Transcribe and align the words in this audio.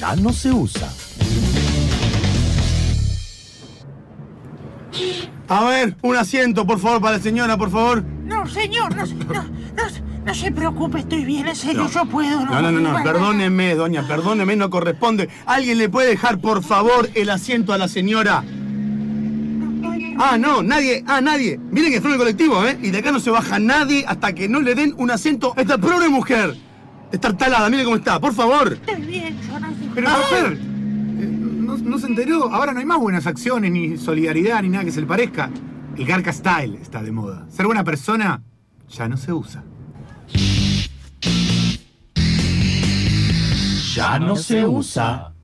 ya 0.00 0.16
no 0.16 0.32
se 0.32 0.50
usa. 0.50 0.90
A 5.48 5.64
ver, 5.64 5.96
un 6.00 6.16
asiento, 6.16 6.66
por 6.66 6.78
favor, 6.78 7.02
para 7.02 7.18
la 7.18 7.22
señora, 7.22 7.58
por 7.58 7.70
favor. 7.70 8.02
No, 8.24 8.46
señor, 8.46 8.96
no, 8.96 9.04
no, 9.04 9.42
no, 9.42 9.82
no 10.24 10.34
se 10.34 10.52
preocupe, 10.52 11.00
estoy 11.00 11.24
bien, 11.24 11.48
en 11.48 11.56
serio, 11.56 11.86
yo 11.92 12.06
puedo. 12.06 12.46
No, 12.46 12.62
no, 12.62 12.72
no, 12.72 12.80
no, 12.80 13.02
perdóneme, 13.02 13.74
doña, 13.74 14.06
perdóneme, 14.06 14.56
no 14.56 14.70
corresponde. 14.70 15.28
¿Alguien 15.44 15.76
le 15.76 15.90
puede 15.90 16.08
dejar, 16.08 16.38
por 16.38 16.62
favor, 16.64 17.10
el 17.14 17.28
asiento 17.28 17.74
a 17.74 17.78
la 17.78 17.88
señora? 17.88 18.42
Ah, 20.18 20.38
no, 20.38 20.62
nadie, 20.62 21.04
ah, 21.06 21.20
nadie. 21.20 21.58
Miren 21.70 21.90
que 21.90 21.96
está 21.96 22.08
en 22.08 22.14
el 22.14 22.20
colectivo, 22.20 22.64
¿eh? 22.66 22.78
Y 22.82 22.90
de 22.90 22.98
acá 22.98 23.12
no 23.12 23.20
se 23.20 23.30
baja 23.30 23.58
nadie 23.58 24.04
hasta 24.06 24.34
que 24.34 24.48
no 24.48 24.60
le 24.60 24.74
den 24.74 24.94
un 24.96 25.10
asiento 25.10 25.52
a 25.56 25.60
esta 25.60 25.76
pobre 25.78 26.08
mujer. 26.08 26.69
Está 27.12 27.36
talada, 27.36 27.68
mire 27.68 27.84
cómo 27.84 27.96
está, 27.96 28.20
por 28.20 28.32
favor. 28.32 28.72
Estoy 28.72 29.02
bien, 29.02 29.36
yo 29.40 29.58
no 29.58 29.68
sé. 29.68 29.74
Pero, 29.94 30.08
chofer, 30.08 30.52
eh, 30.52 30.58
no, 30.58 31.76
no 31.76 31.98
se 31.98 32.06
enteró. 32.06 32.52
Ahora 32.52 32.72
no 32.72 32.78
hay 32.78 32.86
más 32.86 32.98
buenas 32.98 33.26
acciones, 33.26 33.72
ni 33.72 33.96
solidaridad, 33.96 34.62
ni 34.62 34.68
nada 34.68 34.84
que 34.84 34.92
se 34.92 35.00
le 35.00 35.06
parezca. 35.06 35.50
El 35.96 36.06
Garca 36.06 36.32
Style 36.32 36.78
está 36.80 37.02
de 37.02 37.10
moda. 37.10 37.46
Ser 37.50 37.66
buena 37.66 37.82
persona 37.82 38.42
ya 38.88 39.08
no 39.08 39.16
se 39.16 39.32
usa. 39.32 39.64
Ya 43.94 44.18
no 44.20 44.36
se 44.36 44.64
usa. 44.64 45.32